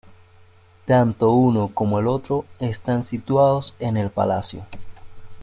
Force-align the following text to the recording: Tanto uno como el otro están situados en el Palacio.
Tanto 0.87 1.31
uno 1.31 1.67
como 1.67 1.99
el 1.99 2.07
otro 2.07 2.45
están 2.59 3.03
situados 3.03 3.75
en 3.77 3.97
el 3.97 4.09
Palacio. 4.09 4.65